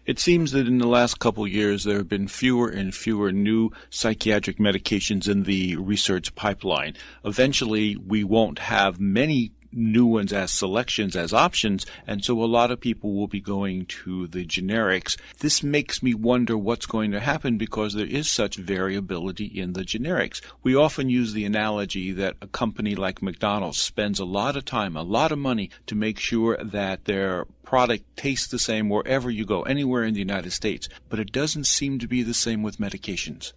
it 0.04 0.18
seems 0.18 0.52
that 0.52 0.66
in 0.66 0.78
the 0.78 0.86
last 0.86 1.18
couple 1.18 1.46
years 1.46 1.84
there 1.84 1.98
have 1.98 2.08
been 2.08 2.28
fewer 2.28 2.68
and 2.68 2.94
fewer 2.94 3.30
new 3.32 3.70
psychiatric 3.90 4.58
medications 4.58 5.28
in 5.28 5.44
the 5.44 5.76
research 5.76 6.34
pipeline. 6.34 6.94
Eventually, 7.24 7.96
we 7.96 8.24
won't 8.24 8.58
have 8.58 8.98
many 9.00 9.52
new 9.72 10.06
ones 10.06 10.32
as 10.32 10.50
selections, 10.50 11.16
as 11.16 11.32
options, 11.32 11.86
and 12.06 12.24
so 12.24 12.42
a 12.42 12.44
lot 12.44 12.70
of 12.70 12.80
people 12.80 13.14
will 13.14 13.26
be 13.26 13.40
going 13.40 13.86
to 13.86 14.26
the 14.28 14.44
generics. 14.44 15.18
This 15.38 15.62
makes 15.62 16.02
me 16.02 16.14
wonder 16.14 16.56
what's 16.56 16.86
going 16.86 17.10
to 17.12 17.20
happen 17.20 17.58
because 17.58 17.94
there 17.94 18.06
is 18.06 18.30
such 18.30 18.56
variability 18.56 19.46
in 19.46 19.72
the 19.72 19.82
generics. 19.82 20.40
We 20.62 20.74
often 20.74 21.08
use 21.08 21.32
the 21.32 21.44
analogy 21.44 22.12
that 22.12 22.36
a 22.40 22.46
company 22.46 22.94
like 22.94 23.22
McDonald's 23.22 23.80
spends 23.80 24.18
a 24.18 24.24
lot 24.24 24.56
of 24.56 24.64
time, 24.64 24.96
a 24.96 25.02
lot 25.02 25.32
of 25.32 25.38
money 25.38 25.70
to 25.86 25.94
make 25.94 26.18
sure 26.18 26.56
that 26.62 27.04
their 27.04 27.46
product 27.64 28.04
tastes 28.16 28.48
the 28.48 28.58
same 28.58 28.88
wherever 28.88 29.30
you 29.30 29.46
go, 29.46 29.62
anywhere 29.62 30.04
in 30.04 30.14
the 30.14 30.20
United 30.20 30.52
States, 30.52 30.88
but 31.08 31.18
it 31.18 31.32
doesn't 31.32 31.66
seem 31.66 31.98
to 31.98 32.06
be 32.06 32.22
the 32.22 32.34
same 32.34 32.62
with 32.62 32.78
medications. 32.78 33.52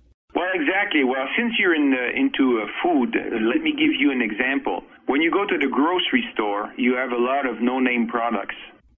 Exactly. 0.56 1.04
Well, 1.04 1.28
since 1.38 1.54
you're 1.60 1.76
in 1.76 1.92
the, 1.92 2.12
into 2.16 2.62
uh, 2.62 2.68
food, 2.82 3.16
uh, 3.16 3.38
let 3.44 3.62
me 3.62 3.72
give 3.72 3.92
you 4.00 4.12
an 4.12 4.22
example. 4.22 4.84
When 5.06 5.22
you 5.22 5.30
go 5.30 5.46
to 5.46 5.58
the 5.58 5.68
grocery 5.68 6.24
store, 6.34 6.72
you 6.78 6.96
have 6.96 7.12
a 7.12 7.18
lot 7.18 7.46
of 7.46 7.62
no-name 7.62 8.08
products. 8.08 8.56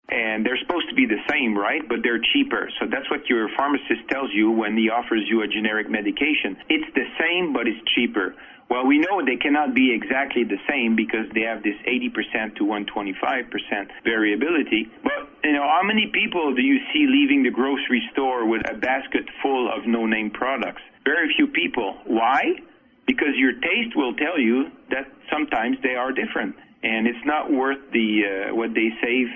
And 0.09 0.45
they're 0.45 0.57
supposed 0.59 0.87
to 0.89 0.95
be 0.95 1.05
the 1.05 1.19
same, 1.29 1.57
right? 1.57 1.81
But 1.87 1.99
they're 2.01 2.21
cheaper. 2.33 2.69
So 2.79 2.87
that's 2.89 3.09
what 3.11 3.27
your 3.27 3.49
pharmacist 3.57 4.07
tells 4.09 4.31
you 4.33 4.51
when 4.51 4.77
he 4.77 4.89
offers 4.89 5.23
you 5.27 5.41
a 5.41 5.47
generic 5.47 5.89
medication. 5.89 6.55
It's 6.69 6.87
the 6.95 7.03
same, 7.19 7.51
but 7.51 7.67
it's 7.67 7.79
cheaper. 7.93 8.35
Well, 8.69 8.85
we 8.85 8.99
know 8.99 9.23
they 9.23 9.37
cannot 9.37 9.73
be 9.73 9.93
exactly 9.93 10.43
the 10.43 10.59
same 10.67 10.95
because 10.95 11.27
they 11.33 11.41
have 11.41 11.63
this 11.63 11.75
80% 11.87 12.55
to 12.57 12.63
125% 12.63 13.87
variability. 14.03 14.91
But, 15.03 15.27
you 15.43 15.53
know, 15.53 15.63
how 15.63 15.83
many 15.83 16.07
people 16.13 16.53
do 16.53 16.61
you 16.61 16.79
see 16.91 17.07
leaving 17.07 17.43
the 17.43 17.51
grocery 17.51 18.03
store 18.11 18.45
with 18.45 18.69
a 18.69 18.75
basket 18.75 19.23
full 19.41 19.71
of 19.71 19.87
no-name 19.87 20.31
products? 20.31 20.81
Very 21.05 21.33
few 21.35 21.47
people. 21.47 21.97
Why? 22.05 22.59
Because 23.05 23.35
your 23.35 23.53
taste 23.53 23.95
will 23.95 24.13
tell 24.15 24.37
you 24.37 24.67
that 24.89 25.07
sometimes 25.31 25.77
they 25.81 25.95
are 25.95 26.11
different. 26.11 26.55
And 26.83 27.07
it's 27.07 27.25
not 27.25 27.51
worth 27.51 27.79
the 27.91 28.49
uh, 28.51 28.55
what 28.55 28.73
they 28.73 28.89
save 29.01 29.27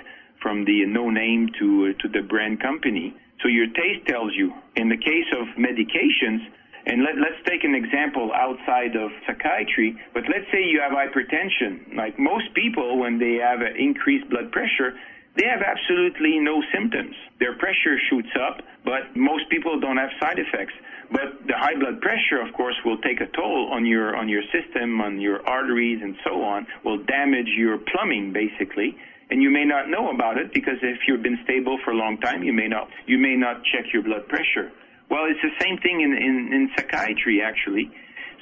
from 0.41 0.65
the 0.65 0.85
no 0.85 1.09
name 1.09 1.49
to 1.59 1.93
uh, 1.93 2.01
to 2.01 2.07
the 2.09 2.21
brand 2.27 2.61
company. 2.61 3.15
So 3.41 3.47
your 3.47 3.67
taste 3.67 4.07
tells 4.07 4.33
you. 4.35 4.53
In 4.75 4.89
the 4.89 4.97
case 4.97 5.29
of 5.39 5.47
medications, 5.57 6.47
and 6.85 7.03
let, 7.03 7.17
let's 7.17 7.41
take 7.45 7.63
an 7.63 7.75
example 7.75 8.31
outside 8.33 8.95
of 8.95 9.11
psychiatry, 9.27 9.97
but 10.13 10.23
let's 10.23 10.49
say 10.51 10.63
you 10.63 10.81
have 10.81 10.93
hypertension. 10.93 11.95
Like 11.95 12.17
most 12.17 12.53
people, 12.53 12.97
when 12.97 13.19
they 13.19 13.35
have 13.35 13.61
increased 13.61 14.29
blood 14.29 14.51
pressure, 14.51 14.97
they 15.37 15.45
have 15.45 15.61
absolutely 15.61 16.39
no 16.39 16.61
symptoms. 16.73 17.15
Their 17.39 17.55
pressure 17.57 17.97
shoots 18.09 18.33
up, 18.35 18.61
but 18.83 19.15
most 19.15 19.49
people 19.49 19.79
don't 19.79 19.97
have 19.97 20.09
side 20.19 20.39
effects. 20.39 20.73
But 21.11 21.47
the 21.47 21.55
high 21.55 21.75
blood 21.75 22.01
pressure, 22.01 22.41
of 22.41 22.53
course, 22.53 22.75
will 22.85 22.97
take 22.97 23.21
a 23.21 23.27
toll 23.27 23.69
on 23.71 23.85
your 23.85 24.15
on 24.15 24.27
your 24.27 24.43
system, 24.51 25.01
on 25.01 25.19
your 25.19 25.45
arteries, 25.47 25.99
and 26.01 26.15
so 26.25 26.41
on. 26.43 26.67
Will 26.83 27.03
damage 27.03 27.47
your 27.55 27.77
plumbing, 27.77 28.33
basically 28.33 28.97
and 29.31 29.41
you 29.41 29.49
may 29.49 29.63
not 29.63 29.89
know 29.89 30.11
about 30.11 30.37
it 30.37 30.53
because 30.53 30.77
if 30.83 30.99
you've 31.07 31.23
been 31.23 31.39
stable 31.45 31.79
for 31.83 31.91
a 31.91 31.95
long 31.95 32.19
time, 32.19 32.43
you 32.43 32.53
may 32.53 32.67
not 32.67 32.89
you 33.07 33.17
may 33.17 33.35
not 33.35 33.63
check 33.63 33.85
your 33.93 34.03
blood 34.03 34.27
pressure. 34.27 34.71
Well, 35.09 35.25
it's 35.25 35.41
the 35.41 35.55
same 35.59 35.77
thing 35.79 36.01
in 36.01 36.11
in, 36.11 36.53
in 36.53 36.69
psychiatry 36.75 37.41
actually. 37.41 37.89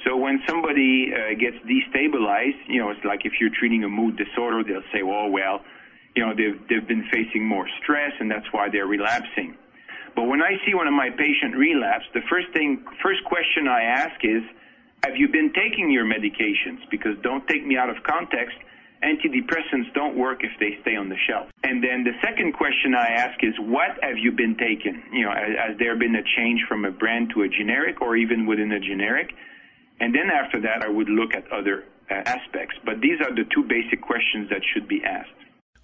So 0.04 0.16
when 0.16 0.40
somebody 0.48 1.12
uh, 1.12 1.38
gets 1.38 1.56
destabilized, 1.62 2.66
you 2.66 2.80
know, 2.80 2.90
it's 2.90 3.04
like 3.04 3.20
if 3.24 3.34
you're 3.40 3.54
treating 3.54 3.84
a 3.84 3.88
mood 3.88 4.16
disorder, 4.16 4.64
they'll 4.64 4.88
say, 4.92 5.02
"Oh 5.02 5.30
well, 5.30 5.62
you 6.16 6.26
know, 6.26 6.34
they've 6.34 6.58
they've 6.68 6.88
been 6.88 7.06
facing 7.12 7.46
more 7.46 7.68
stress, 7.80 8.12
and 8.18 8.28
that's 8.28 8.50
why 8.50 8.68
they're 8.68 8.90
relapsing." 8.90 9.56
But 10.16 10.24
when 10.24 10.42
I 10.42 10.58
see 10.66 10.74
one 10.74 10.88
of 10.88 10.94
my 10.94 11.10
patient 11.10 11.54
relapse, 11.54 12.04
the 12.14 12.22
first 12.28 12.48
thing, 12.52 12.84
first 13.00 13.22
question 13.24 13.68
I 13.68 13.82
ask 13.82 14.18
is, 14.24 14.42
"Have 15.04 15.16
you 15.16 15.28
been 15.28 15.52
taking 15.52 15.92
your 15.92 16.04
medications?" 16.04 16.82
Because 16.90 17.14
don't 17.22 17.46
take 17.46 17.64
me 17.64 17.76
out 17.76 17.90
of 17.90 18.02
context 18.02 18.56
antidepressants 19.02 19.92
don't 19.94 20.16
work 20.16 20.44
if 20.44 20.50
they 20.60 20.78
stay 20.82 20.96
on 20.96 21.08
the 21.08 21.16
shelf. 21.28 21.48
And 21.62 21.82
then 21.82 22.04
the 22.04 22.12
second 22.22 22.52
question 22.52 22.94
I 22.94 23.08
ask 23.08 23.42
is, 23.42 23.54
what 23.58 23.96
have 24.02 24.18
you 24.18 24.32
been 24.32 24.56
taking? 24.56 25.02
You 25.12 25.24
know, 25.24 25.32
has, 25.32 25.70
has 25.70 25.78
there 25.78 25.96
been 25.96 26.14
a 26.14 26.22
change 26.36 26.60
from 26.68 26.84
a 26.84 26.90
brand 26.90 27.32
to 27.34 27.42
a 27.42 27.48
generic 27.48 28.00
or 28.00 28.16
even 28.16 28.46
within 28.46 28.72
a 28.72 28.80
generic? 28.80 29.32
And 30.00 30.14
then 30.14 30.30
after 30.30 30.60
that, 30.62 30.82
I 30.82 30.88
would 30.88 31.08
look 31.08 31.34
at 31.34 31.50
other 31.52 31.84
uh, 32.10 32.14
aspects. 32.14 32.76
But 32.84 33.00
these 33.00 33.20
are 33.20 33.34
the 33.34 33.44
two 33.54 33.64
basic 33.68 34.02
questions 34.02 34.48
that 34.50 34.62
should 34.72 34.88
be 34.88 35.02
asked. 35.04 35.30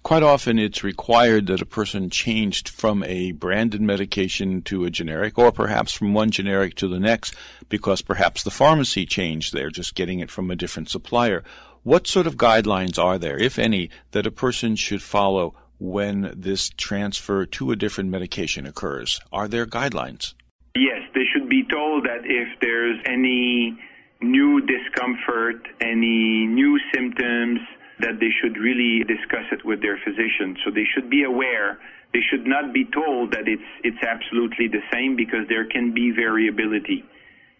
Quite 0.03 0.23
often, 0.23 0.57
it's 0.57 0.85
required 0.85 1.47
that 1.47 1.61
a 1.61 1.65
person 1.65 2.09
changed 2.09 2.69
from 2.69 3.03
a 3.03 3.33
branded 3.33 3.81
medication 3.81 4.61
to 4.61 4.85
a 4.85 4.89
generic, 4.89 5.37
or 5.37 5.51
perhaps 5.51 5.91
from 5.91 6.13
one 6.13 6.31
generic 6.31 6.75
to 6.75 6.87
the 6.87 6.99
next, 6.99 7.35
because 7.67 8.01
perhaps 8.01 8.43
the 8.43 8.51
pharmacy 8.51 9.05
changed. 9.05 9.53
They're 9.53 9.69
just 9.69 9.95
getting 9.95 10.21
it 10.21 10.31
from 10.31 10.49
a 10.49 10.55
different 10.55 10.89
supplier. 10.89 11.43
What 11.87 12.05
sort 12.05 12.27
of 12.27 12.35
guidelines 12.35 13.01
are 13.01 13.17
there, 13.17 13.37
if 13.37 13.57
any, 13.57 13.89
that 14.11 14.27
a 14.27 14.29
person 14.45 14.75
should 14.75 15.01
follow 15.01 15.55
when 15.79 16.33
this 16.35 16.67
transfer 16.75 17.45
to 17.45 17.71
a 17.71 17.77
different 17.77 18.09
medication 18.09 18.67
occurs? 18.67 19.21
Are 19.31 19.47
there 19.47 19.65
guidelines? 19.65 20.33
Yes, 20.75 20.99
they 21.15 21.23
should 21.31 21.47
be 21.47 21.63
told 21.71 22.03
that 22.03 22.25
if 22.25 22.49
there's 22.59 22.99
any 23.05 23.79
new 24.19 24.59
discomfort, 24.67 25.65
any 25.79 26.45
new 26.45 26.77
symptoms, 26.93 27.61
that 28.01 28.19
they 28.19 28.31
should 28.41 28.57
really 28.57 29.05
discuss 29.05 29.47
it 29.53 29.63
with 29.63 29.81
their 29.81 29.97
physician. 30.03 30.57
So 30.65 30.71
they 30.71 30.83
should 30.93 31.09
be 31.09 31.23
aware. 31.23 31.79
They 32.11 32.19
should 32.29 32.45
not 32.45 32.73
be 32.73 32.83
told 32.83 33.31
that 33.31 33.47
it's 33.47 33.71
it's 33.85 34.03
absolutely 34.03 34.67
the 34.67 34.83
same 34.91 35.15
because 35.15 35.47
there 35.47 35.65
can 35.65 35.93
be 35.93 36.11
variability 36.11 37.05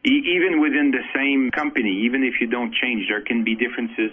even 0.03 0.61
within 0.61 0.91
the 0.91 1.03
same 1.15 1.51
company, 1.51 2.05
even 2.05 2.23
if 2.23 2.39
you 2.39 2.47
don't 2.47 2.73
change, 2.73 3.07
there 3.09 3.21
can 3.21 3.43
be 3.43 3.55
differences 3.55 4.11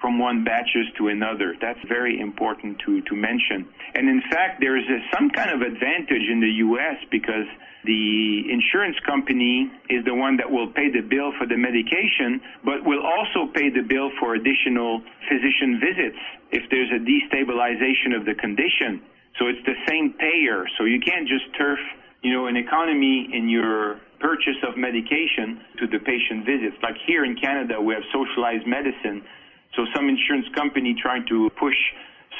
from 0.00 0.18
one 0.18 0.44
batches 0.44 0.86
to 0.98 1.08
another. 1.08 1.54
That's 1.60 1.80
very 1.88 2.20
important 2.20 2.78
to, 2.86 3.00
to 3.02 3.16
mention. 3.16 3.66
And 3.94 4.08
in 4.08 4.22
fact, 4.30 4.60
there 4.60 4.76
is 4.76 4.84
some 5.12 5.30
kind 5.30 5.50
of 5.50 5.62
advantage 5.62 6.28
in 6.30 6.40
the 6.40 6.52
U.S. 6.68 6.96
because 7.10 7.48
the 7.84 8.44
insurance 8.50 8.96
company 9.06 9.70
is 9.88 10.04
the 10.04 10.14
one 10.14 10.36
that 10.36 10.50
will 10.50 10.68
pay 10.72 10.90
the 10.90 11.00
bill 11.00 11.32
for 11.38 11.46
the 11.46 11.56
medication, 11.56 12.40
but 12.64 12.84
will 12.84 13.02
also 13.02 13.50
pay 13.54 13.70
the 13.70 13.82
bill 13.82 14.10
for 14.20 14.34
additional 14.34 15.00
physician 15.28 15.80
visits 15.80 16.18
if 16.50 16.68
there's 16.70 16.90
a 16.90 17.00
destabilization 17.00 18.14
of 18.14 18.26
the 18.26 18.34
condition. 18.34 19.00
So 19.38 19.46
it's 19.46 19.64
the 19.64 19.78
same 19.88 20.14
payer. 20.18 20.66
So 20.76 20.84
you 20.84 21.00
can't 21.00 21.28
just 21.28 21.44
turf, 21.56 21.78
you 22.22 22.32
know, 22.32 22.46
an 22.46 22.56
economy 22.56 23.28
in 23.32 23.48
your 23.48 24.00
purchase 24.20 24.58
of 24.66 24.76
medication 24.76 25.60
to 25.78 25.86
the 25.86 25.98
patient 25.98 26.44
visits. 26.44 26.76
Like 26.82 26.96
here 27.06 27.24
in 27.24 27.36
Canada, 27.36 27.80
we 27.80 27.94
have 27.94 28.04
socialized 28.12 28.66
medicine. 28.66 29.22
So 29.74 29.84
some 29.94 30.08
insurance 30.08 30.46
company 30.54 30.96
trying 31.00 31.26
to 31.28 31.50
push 31.58 31.76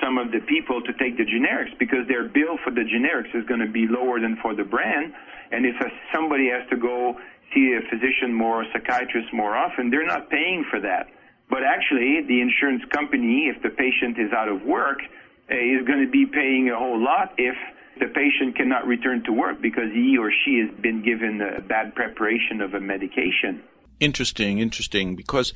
some 0.03 0.19
of 0.19 0.31
the 0.33 0.41
people 0.41 0.83
to 0.83 0.93
take 0.95 1.17
the 1.17 1.25
generics 1.25 1.77
because 1.79 2.07
their 2.09 2.29
bill 2.29 2.59
for 2.63 2.71
the 2.71 2.85
generics 2.85 3.35
is 3.35 3.45
going 3.47 3.61
to 3.61 3.71
be 3.71 3.87
lower 3.89 4.21
than 4.21 4.37
for 4.43 4.55
the 4.55 4.65
brand. 4.65 5.13
And 5.53 5.65
if 5.65 5.77
somebody 6.13 6.51
has 6.51 6.69
to 6.71 6.77
go 6.77 7.17
see 7.55 7.77
a 7.79 7.83
physician 7.89 8.33
more, 8.33 8.63
a 8.63 8.67
psychiatrist 8.73 9.33
more 9.33 9.57
often, 9.57 9.91
they're 9.91 10.07
not 10.07 10.29
paying 10.29 10.65
for 10.71 10.81
that. 10.81 11.09
But 11.49 11.63
actually, 11.63 12.23
the 12.27 12.41
insurance 12.41 12.83
company, 12.91 13.47
if 13.55 13.63
the 13.63 13.71
patient 13.71 14.19
is 14.19 14.33
out 14.33 14.49
of 14.49 14.63
work, 14.63 14.99
uh, 15.51 15.55
is 15.55 15.87
going 15.87 16.05
to 16.05 16.11
be 16.11 16.27
paying 16.27 16.71
a 16.71 16.77
whole 16.77 16.99
lot 16.99 17.35
if 17.39 17.55
the 17.99 18.07
patient 18.07 18.57
cannot 18.57 18.87
return 18.87 19.25
to 19.25 19.33
work 19.33 19.61
because 19.61 19.91
he 19.93 20.17
or 20.19 20.31
she 20.31 20.59
has 20.59 20.81
been 20.81 21.03
given 21.03 21.41
a 21.41 21.61
bad 21.61 21.95
preparation 21.95 22.61
of 22.61 22.75
a 22.75 22.81
medication. 22.81 23.63
Interesting, 24.01 24.59
interesting, 24.59 25.17
because 25.17 25.55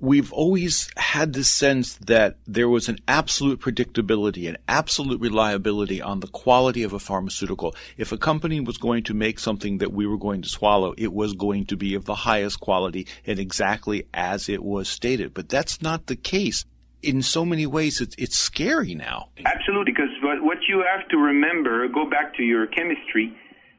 we've 0.00 0.32
always 0.32 0.90
had 0.96 1.32
this 1.32 1.48
sense 1.48 1.96
that 1.96 2.36
there 2.46 2.68
was 2.68 2.88
an 2.88 2.98
absolute 3.08 3.60
predictability, 3.60 4.48
an 4.48 4.58
absolute 4.68 5.20
reliability 5.20 6.00
on 6.00 6.20
the 6.20 6.26
quality 6.28 6.82
of 6.82 6.92
a 6.92 6.98
pharmaceutical. 6.98 7.74
If 7.96 8.12
a 8.12 8.18
company 8.18 8.60
was 8.60 8.78
going 8.78 9.04
to 9.04 9.14
make 9.14 9.38
something 9.38 9.78
that 9.78 9.92
we 9.92 10.06
were 10.06 10.18
going 10.18 10.42
to 10.42 10.48
swallow, 10.48 10.94
it 10.96 11.12
was 11.12 11.32
going 11.32 11.66
to 11.66 11.76
be 11.76 11.94
of 11.94 12.04
the 12.04 12.14
highest 12.14 12.60
quality 12.60 13.06
and 13.26 13.38
exactly 13.38 14.06
as 14.12 14.48
it 14.48 14.62
was 14.62 14.88
stated. 14.88 15.34
But 15.34 15.48
that's 15.48 15.82
not 15.82 16.06
the 16.06 16.16
case 16.16 16.64
in 17.02 17.22
so 17.22 17.44
many 17.44 17.66
ways, 17.66 18.00
it's, 18.00 18.14
it's 18.18 18.36
scary 18.36 18.94
now. 18.94 19.28
Absolutely, 19.44 19.92
because 19.92 20.07
what, 20.28 20.42
what 20.42 20.58
you 20.68 20.84
have 20.84 21.08
to 21.08 21.16
remember, 21.16 21.88
go 21.88 22.04
back 22.04 22.36
to 22.36 22.42
your 22.42 22.66
chemistry. 22.66 23.32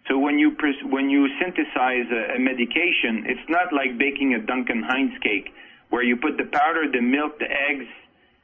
So 0.08 0.18
when 0.18 0.40
you 0.40 0.52
pres- 0.58 0.84
when 0.90 1.08
you 1.08 1.28
synthesize 1.40 2.10
a, 2.10 2.38
a 2.38 2.40
medication, 2.40 3.30
it's 3.30 3.48
not 3.48 3.72
like 3.72 4.00
baking 4.00 4.34
a 4.34 4.40
Duncan 4.40 4.82
Hines 4.82 5.14
cake, 5.22 5.54
where 5.92 6.02
you 6.02 6.18
put 6.18 6.38
the 6.38 6.46
powder, 6.46 6.90
the 6.92 7.02
milk, 7.02 7.38
the 7.38 7.46
eggs, 7.46 7.86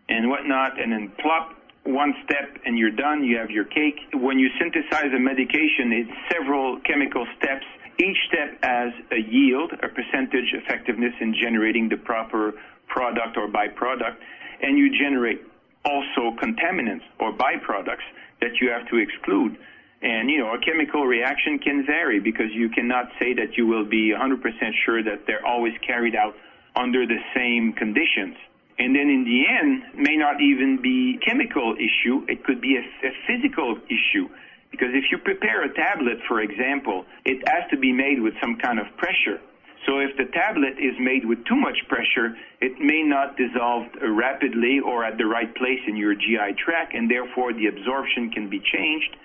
and 0.08 0.30
whatnot, 0.30 0.80
and 0.80 0.92
then 0.92 1.12
plop 1.18 1.56
one 1.84 2.14
step 2.24 2.62
and 2.66 2.78
you're 2.78 2.92
done. 2.92 3.24
You 3.24 3.38
have 3.38 3.50
your 3.50 3.66
cake. 3.66 3.98
When 4.14 4.38
you 4.38 4.50
synthesize 4.60 5.12
a 5.16 5.20
medication, 5.20 5.90
it's 5.92 6.14
several 6.32 6.80
chemical 6.82 7.26
steps. 7.38 7.66
Each 7.98 8.18
step 8.28 8.62
has 8.62 8.94
a 9.12 9.18
yield, 9.18 9.72
a 9.82 9.90
percentage 9.90 10.54
effectiveness 10.54 11.14
in 11.22 11.34
generating 11.42 11.90
the 11.90 11.98
proper 11.98 12.54
product 12.88 13.38
or 13.38 13.48
byproduct 13.48 14.18
and 14.62 14.78
you 14.78 14.90
generate 14.98 15.42
also 15.86 16.36
contaminants 16.42 17.04
or 17.20 17.32
byproducts 17.32 18.06
that 18.42 18.60
you 18.60 18.70
have 18.70 18.88
to 18.89 18.98
exclude. 18.98 19.58
And, 20.01 20.30
you 20.30 20.39
know, 20.39 20.54
a 20.54 20.60
chemical 20.60 21.06
reaction 21.06 21.60
can 21.60 21.86
vary 21.86 22.20
because 22.20 22.51
you 22.51 22.70
cannot 22.70 23.10
say 23.20 23.34
that 23.34 23.58
you 23.58 23.65
will 23.65 23.86
be 23.86 24.13
100% 24.13 24.42
sure 24.86 25.01
that 25.04 25.25
they're 25.25 25.46
always 25.46 25.74
carried 25.86 26.15
out 26.15 26.36
under 26.75 27.08
the 27.08 27.18
same 27.34 27.74
conditions. 27.74 28.36
And 28.77 28.94
then 28.94 29.10
in 29.10 29.24
the 29.24 29.48
end, 29.48 30.04
may 30.04 30.18
not 30.18 30.42
even 30.42 30.82
be 30.82 31.18
chemical 31.25 31.75
issue. 31.75 32.25
It 32.27 32.44
could 32.44 32.60
be 32.60 32.75
a, 32.75 33.08
a 33.08 33.12
physical 33.25 33.77
issue. 33.88 34.27
Because 34.70 34.89
if 34.92 35.06
you 35.12 35.18
prepare 35.18 35.63
a 35.63 35.74
tablet, 35.74 36.18
for 36.27 36.42
example, 36.42 37.06
it 37.24 37.42
has 37.48 37.70
to 37.72 37.77
be 37.77 37.94
made 37.94 38.22
with 38.22 38.34
some 38.42 38.58
kind 38.58 38.80
of 38.80 38.86
pressure. 38.98 39.39
So 39.86 40.00
if 40.00 40.18
the 40.18 40.25
tablet 40.34 40.80
is 40.80 40.96
made 41.00 41.25
with 41.25 41.46
too 41.46 41.56
much 41.56 41.77
pressure, 41.88 42.36
it 42.60 42.80
may 42.80 43.04
not 43.04 43.38
dissolve 43.38 43.86
rapidly 44.01 44.80
or 44.80 45.04
at 45.04 45.18
the 45.18 45.25
right 45.25 45.54
place 45.56 45.80
in 45.88 45.96
your 45.96 46.15
GI 46.15 46.58
tract, 46.58 46.96
and 46.96 47.10
therefore 47.10 47.54
the 47.54 47.68
absorption 47.68 48.32
can 48.32 48.50
be 48.50 48.60
changed. 48.60 49.15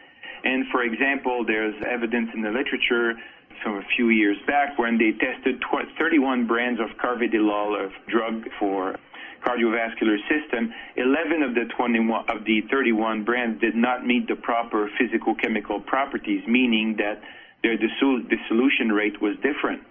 And 0.44 0.66
for 0.70 0.82
example, 0.82 1.44
there's 1.46 1.74
evidence 1.86 2.30
in 2.34 2.42
the 2.42 2.50
literature 2.50 3.14
from 3.62 3.76
a 3.76 3.82
few 3.96 4.08
years 4.08 4.36
back 4.46 4.78
when 4.78 4.98
they 4.98 5.12
tested 5.12 5.62
31 5.98 6.46
brands 6.46 6.80
of 6.80 6.88
carvedilol, 6.96 7.82
of 7.84 7.92
drug 8.08 8.44
for 8.58 8.96
cardiovascular 9.44 10.16
system, 10.28 10.72
11 10.96 11.42
of 11.42 11.54
the 11.54 11.64
21 11.76 12.28
of 12.28 12.44
the 12.44 12.60
31 12.70 13.24
brands 13.24 13.60
did 13.60 13.74
not 13.74 14.06
meet 14.06 14.28
the 14.28 14.36
proper 14.36 14.90
physical 14.98 15.34
chemical 15.34 15.80
properties, 15.80 16.46
meaning 16.46 16.96
that 16.98 17.22
their 17.62 17.76
dissolution 17.76 18.92
rate 18.92 19.20
was 19.20 19.36
different. 19.36 19.82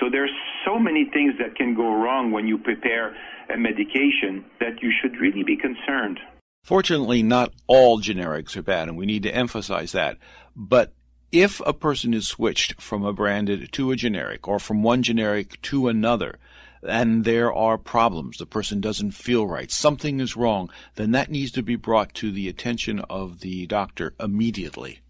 So 0.00 0.10
there's 0.10 0.32
so 0.64 0.78
many 0.78 1.04
things 1.04 1.34
that 1.38 1.56
can 1.56 1.74
go 1.74 1.94
wrong 1.94 2.30
when 2.30 2.46
you 2.46 2.58
prepare 2.58 3.14
a 3.52 3.56
medication 3.56 4.44
that 4.60 4.82
you 4.82 4.90
should 5.00 5.16
really 5.20 5.44
be 5.44 5.56
concerned. 5.56 6.18
Fortunately, 6.64 7.22
not 7.22 7.52
all 7.66 8.00
generics 8.00 8.56
are 8.56 8.62
bad, 8.62 8.88
and 8.88 8.96
we 8.96 9.06
need 9.06 9.22
to 9.24 9.34
emphasize 9.34 9.92
that. 9.92 10.16
But 10.56 10.94
if 11.30 11.60
a 11.66 11.72
person 11.72 12.14
is 12.14 12.26
switched 12.26 12.80
from 12.80 13.04
a 13.04 13.12
branded 13.12 13.70
to 13.72 13.90
a 13.90 13.96
generic 13.96 14.48
or 14.48 14.58
from 14.58 14.82
one 14.82 15.02
generic 15.02 15.60
to 15.62 15.88
another, 15.88 16.38
and 16.82 17.24
there 17.24 17.52
are 17.52 17.76
problems, 17.76 18.38
the 18.38 18.46
person 18.46 18.80
doesn't 18.80 19.12
feel 19.12 19.46
right, 19.46 19.70
something 19.70 20.20
is 20.20 20.36
wrong, 20.36 20.70
then 20.94 21.10
that 21.10 21.30
needs 21.30 21.50
to 21.52 21.62
be 21.62 21.76
brought 21.76 22.14
to 22.14 22.30
the 22.30 22.48
attention 22.48 23.00
of 23.10 23.40
the 23.40 23.66
doctor 23.66 24.14
immediately. 24.18 25.00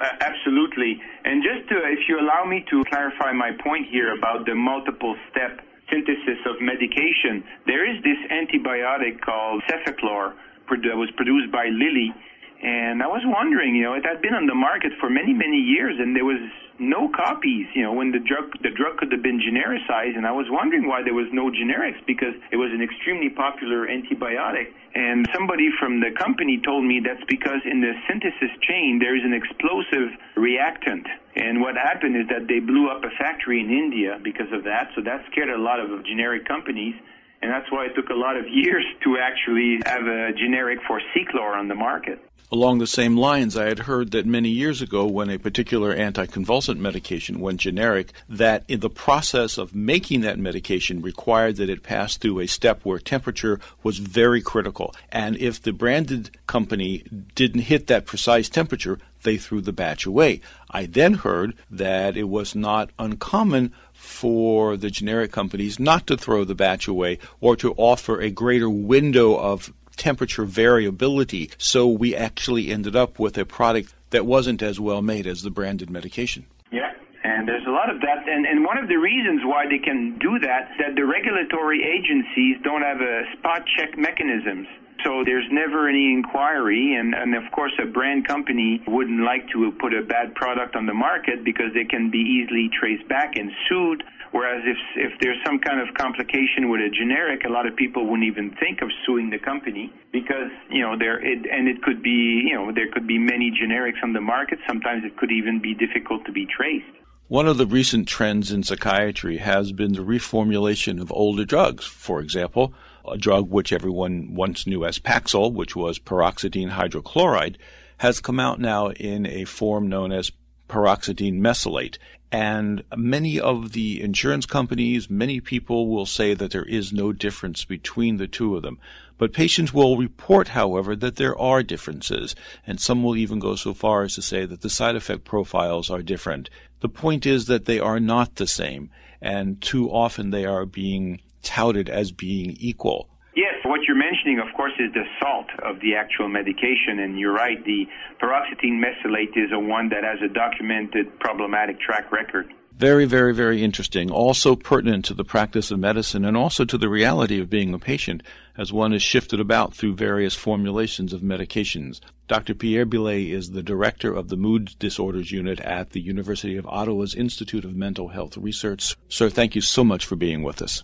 Absolutely. 0.00 1.00
And 1.24 1.42
just 1.42 1.68
to, 1.68 1.76
if 1.84 2.08
you 2.08 2.18
allow 2.18 2.44
me 2.48 2.64
to 2.70 2.82
clarify 2.88 3.32
my 3.32 3.52
point 3.62 3.86
here 3.90 4.16
about 4.16 4.46
the 4.46 4.54
multiple 4.54 5.14
step 5.30 5.60
synthesis 5.92 6.40
of 6.46 6.56
medication, 6.60 7.44
there 7.66 7.84
is 7.84 8.02
this 8.02 8.16
antibiotic 8.32 9.20
called 9.20 9.62
cefaclor 9.68 10.32
that 10.70 10.96
was 10.96 11.10
produced 11.16 11.50
by 11.52 11.66
Lilly 11.66 12.14
and 12.62 13.02
I 13.02 13.06
was 13.06 13.22
wondering, 13.24 13.74
you 13.74 13.82
know, 13.82 13.94
it 13.94 14.04
had 14.04 14.20
been 14.20 14.34
on 14.34 14.46
the 14.46 14.54
market 14.54 14.92
for 15.00 15.08
many, 15.08 15.32
many 15.32 15.56
years, 15.56 15.96
and 15.98 16.14
there 16.14 16.26
was 16.26 16.40
no 16.78 17.08
copies. 17.08 17.64
You 17.72 17.82
know, 17.84 17.92
when 17.92 18.12
the 18.12 18.20
drug 18.20 18.52
the 18.60 18.68
drug 18.68 18.98
could 18.98 19.12
have 19.12 19.22
been 19.22 19.40
genericized, 19.40 20.16
and 20.16 20.26
I 20.26 20.32
was 20.32 20.44
wondering 20.50 20.86
why 20.86 21.02
there 21.02 21.14
was 21.14 21.28
no 21.32 21.48
generics 21.48 22.04
because 22.06 22.36
it 22.52 22.56
was 22.56 22.68
an 22.72 22.82
extremely 22.82 23.30
popular 23.30 23.88
antibiotic. 23.88 24.76
And 24.94 25.28
somebody 25.32 25.70
from 25.78 26.00
the 26.00 26.10
company 26.12 26.60
told 26.60 26.84
me 26.84 27.00
that's 27.00 27.24
because 27.28 27.64
in 27.64 27.80
the 27.80 27.92
synthesis 28.08 28.52
chain 28.60 28.98
there 29.00 29.16
is 29.16 29.24
an 29.24 29.32
explosive 29.32 30.12
reactant. 30.36 31.06
And 31.36 31.60
what 31.60 31.76
happened 31.76 32.16
is 32.16 32.28
that 32.28 32.48
they 32.48 32.60
blew 32.60 32.90
up 32.90 33.04
a 33.04 33.10
factory 33.16 33.60
in 33.60 33.70
India 33.70 34.18
because 34.22 34.52
of 34.52 34.64
that. 34.64 34.90
So 34.94 35.00
that 35.02 35.24
scared 35.30 35.48
a 35.48 35.56
lot 35.56 35.80
of 35.80 36.04
generic 36.04 36.44
companies. 36.44 36.94
And 37.42 37.50
that's 37.50 37.70
why 37.70 37.86
it 37.86 37.94
took 37.94 38.10
a 38.10 38.14
lot 38.14 38.36
of 38.36 38.46
years 38.48 38.84
to 39.04 39.16
actually 39.18 39.80
have 39.86 40.06
a 40.06 40.32
generic 40.32 40.80
for 40.86 41.00
Ceclor 41.14 41.56
on 41.56 41.68
the 41.68 41.74
market. 41.74 42.20
Along 42.52 42.78
the 42.78 42.86
same 42.86 43.16
lines, 43.16 43.56
I 43.56 43.66
had 43.66 43.78
heard 43.78 44.10
that 44.10 44.26
many 44.26 44.48
years 44.48 44.82
ago, 44.82 45.06
when 45.06 45.30
a 45.30 45.38
particular 45.38 45.94
anticonvulsant 45.94 46.78
medication 46.78 47.38
went 47.38 47.60
generic, 47.60 48.12
that 48.28 48.64
in 48.66 48.80
the 48.80 48.90
process 48.90 49.56
of 49.56 49.72
making 49.72 50.22
that 50.22 50.36
medication 50.36 51.00
required 51.00 51.56
that 51.56 51.70
it 51.70 51.84
pass 51.84 52.16
through 52.16 52.40
a 52.40 52.48
step 52.48 52.80
where 52.82 52.98
temperature 52.98 53.60
was 53.84 53.98
very 53.98 54.40
critical. 54.40 54.92
And 55.12 55.36
if 55.36 55.62
the 55.62 55.72
branded 55.72 56.36
company 56.48 57.04
didn't 57.36 57.62
hit 57.62 57.86
that 57.86 58.04
precise 58.04 58.48
temperature, 58.48 58.98
they 59.22 59.36
threw 59.36 59.60
the 59.60 59.72
batch 59.72 60.04
away. 60.04 60.40
I 60.70 60.86
then 60.86 61.14
heard 61.14 61.54
that 61.70 62.16
it 62.16 62.28
was 62.28 62.56
not 62.56 62.90
uncommon 62.98 63.72
for 64.00 64.78
the 64.78 64.90
generic 64.90 65.30
companies 65.30 65.78
not 65.78 66.06
to 66.06 66.16
throw 66.16 66.42
the 66.42 66.54
batch 66.54 66.88
away 66.88 67.18
or 67.38 67.54
to 67.54 67.74
offer 67.76 68.18
a 68.18 68.30
greater 68.30 68.68
window 68.68 69.36
of 69.36 69.72
temperature 69.98 70.46
variability. 70.46 71.50
So 71.58 71.86
we 71.86 72.16
actually 72.16 72.70
ended 72.70 72.96
up 72.96 73.18
with 73.18 73.36
a 73.36 73.44
product 73.44 73.94
that 74.08 74.24
wasn't 74.24 74.62
as 74.62 74.80
well 74.80 75.02
made 75.02 75.26
as 75.26 75.42
the 75.42 75.50
branded 75.50 75.90
medication. 75.90 76.46
Yeah. 76.72 76.92
And 77.24 77.46
there's 77.46 77.66
a 77.66 77.70
lot 77.70 77.90
of 77.90 78.00
that. 78.00 78.26
And, 78.26 78.46
and 78.46 78.64
one 78.64 78.78
of 78.78 78.88
the 78.88 78.96
reasons 78.96 79.42
why 79.44 79.66
they 79.68 79.78
can 79.78 80.18
do 80.18 80.38
that, 80.38 80.70
that 80.78 80.96
the 80.96 81.04
regulatory 81.04 81.84
agencies 81.84 82.56
don't 82.64 82.82
have 82.82 83.02
a 83.02 83.24
spot 83.36 83.64
check 83.76 83.98
mechanisms. 83.98 84.66
So 85.04 85.22
there's 85.24 85.46
never 85.50 85.88
any 85.88 86.12
inquiry, 86.12 86.94
and, 86.94 87.14
and 87.14 87.34
of 87.34 87.50
course, 87.52 87.72
a 87.82 87.86
brand 87.86 88.26
company 88.26 88.82
wouldn't 88.86 89.22
like 89.22 89.48
to 89.52 89.72
put 89.80 89.94
a 89.94 90.02
bad 90.02 90.34
product 90.34 90.76
on 90.76 90.86
the 90.86 90.94
market 90.94 91.44
because 91.44 91.72
they 91.74 91.84
can 91.84 92.10
be 92.10 92.18
easily 92.18 92.70
traced 92.78 93.08
back 93.08 93.36
and 93.36 93.50
sued. 93.68 94.02
Whereas 94.32 94.62
if 94.64 94.78
if 94.94 95.18
there's 95.20 95.38
some 95.44 95.58
kind 95.58 95.80
of 95.80 95.92
complication 95.94 96.70
with 96.70 96.80
a 96.80 96.90
generic, 96.90 97.42
a 97.44 97.48
lot 97.48 97.66
of 97.66 97.74
people 97.74 98.06
wouldn't 98.06 98.26
even 98.26 98.54
think 98.60 98.80
of 98.80 98.88
suing 99.04 99.30
the 99.30 99.38
company 99.38 99.92
because 100.12 100.52
you 100.70 100.82
know 100.82 100.96
there 100.96 101.18
it 101.18 101.46
and 101.50 101.66
it 101.66 101.82
could 101.82 102.00
be 102.00 102.46
you 102.46 102.54
know 102.54 102.70
there 102.72 102.90
could 102.92 103.08
be 103.08 103.18
many 103.18 103.50
generics 103.50 104.00
on 104.04 104.12
the 104.12 104.20
market. 104.20 104.60
Sometimes 104.68 105.04
it 105.04 105.16
could 105.16 105.32
even 105.32 105.60
be 105.60 105.74
difficult 105.74 106.24
to 106.26 106.32
be 106.32 106.46
traced. 106.46 106.86
One 107.26 107.46
of 107.46 107.58
the 107.58 107.66
recent 107.66 108.08
trends 108.08 108.50
in 108.50 108.62
psychiatry 108.62 109.38
has 109.38 109.72
been 109.72 109.92
the 109.92 110.04
reformulation 110.04 111.00
of 111.00 111.12
older 111.12 111.44
drugs. 111.44 111.84
For 111.84 112.20
example, 112.20 112.72
a 113.08 113.16
drug 113.16 113.50
which 113.50 113.72
everyone 113.72 114.34
once 114.34 114.66
knew 114.66 114.84
as 114.84 114.98
Paxil, 114.98 115.52
which 115.52 115.76
was 115.76 115.98
paroxetine 115.98 116.70
hydrochloride, 116.70 117.56
has 117.98 118.20
come 118.20 118.40
out 118.40 118.60
now 118.60 118.90
in 118.90 119.26
a 119.26 119.44
form 119.44 119.88
known 119.88 120.12
as 120.12 120.32
paroxetine 120.68 121.40
mesylate. 121.40 121.98
And 122.32 122.84
many 122.96 123.40
of 123.40 123.72
the 123.72 124.00
insurance 124.00 124.46
companies, 124.46 125.10
many 125.10 125.40
people 125.40 125.88
will 125.88 126.06
say 126.06 126.32
that 126.34 126.52
there 126.52 126.64
is 126.64 126.92
no 126.92 127.12
difference 127.12 127.64
between 127.64 128.18
the 128.18 128.28
two 128.28 128.56
of 128.56 128.62
them. 128.62 128.78
But 129.18 129.32
patients 129.34 129.74
will 129.74 129.98
report, 129.98 130.48
however, 130.48 130.96
that 130.96 131.16
there 131.16 131.38
are 131.38 131.62
differences, 131.62 132.34
and 132.66 132.80
some 132.80 133.02
will 133.02 133.16
even 133.16 133.38
go 133.38 133.54
so 133.56 133.74
far 133.74 134.04
as 134.04 134.14
to 134.14 134.22
say 134.22 134.46
that 134.46 134.62
the 134.62 134.70
side 134.70 134.96
effect 134.96 135.24
profiles 135.24 135.90
are 135.90 136.02
different. 136.02 136.48
The 136.80 136.88
point 136.88 137.26
is 137.26 137.46
that 137.46 137.66
they 137.66 137.80
are 137.80 138.00
not 138.00 138.36
the 138.36 138.46
same, 138.46 138.90
and 139.20 139.60
too 139.60 139.90
often 139.90 140.30
they 140.30 140.46
are 140.46 140.64
being 140.64 141.20
touted 141.42 141.88
as 141.88 142.12
being 142.12 142.56
equal. 142.58 143.08
Yes, 143.36 143.54
what 143.64 143.80
you're 143.86 143.96
mentioning, 143.96 144.40
of 144.40 144.52
course, 144.56 144.72
is 144.78 144.92
the 144.92 145.04
salt 145.20 145.46
of 145.62 145.80
the 145.80 145.94
actual 145.94 146.28
medication, 146.28 146.98
and 146.98 147.18
you're 147.18 147.32
right. 147.32 147.64
The 147.64 147.86
paroxetine 148.20 148.82
mesylate 148.82 149.36
is 149.36 149.52
a 149.52 149.58
one 149.58 149.88
that 149.90 150.02
has 150.02 150.18
a 150.20 150.32
documented 150.32 151.18
problematic 151.20 151.80
track 151.80 152.10
record. 152.10 152.52
Very, 152.80 153.04
very, 153.04 153.34
very 153.34 153.62
interesting. 153.62 154.10
Also 154.10 154.56
pertinent 154.56 155.04
to 155.04 155.14
the 155.14 155.22
practice 155.22 155.70
of 155.70 155.78
medicine 155.78 156.24
and 156.24 156.34
also 156.34 156.64
to 156.64 156.78
the 156.78 156.88
reality 156.88 157.38
of 157.38 157.50
being 157.50 157.74
a 157.74 157.78
patient 157.78 158.22
as 158.56 158.72
one 158.72 158.94
is 158.94 159.02
shifted 159.02 159.38
about 159.38 159.74
through 159.74 159.94
various 159.96 160.34
formulations 160.34 161.12
of 161.12 161.20
medications. 161.20 162.00
Dr. 162.26 162.54
Pierre 162.54 162.86
Blier 162.86 163.32
is 163.32 163.50
the 163.50 163.62
director 163.62 164.14
of 164.14 164.28
the 164.28 164.36
Mood 164.36 164.74
Disorders 164.78 165.30
Unit 165.30 165.60
at 165.60 165.90
the 165.90 166.00
University 166.00 166.56
of 166.56 166.66
Ottawa's 166.66 167.14
Institute 167.14 167.66
of 167.66 167.76
Mental 167.76 168.08
Health 168.08 168.38
Research. 168.38 168.96
Sir, 169.10 169.28
thank 169.28 169.54
you 169.54 169.60
so 169.60 169.84
much 169.84 170.06
for 170.06 170.16
being 170.16 170.42
with 170.42 170.62
us. 170.62 170.82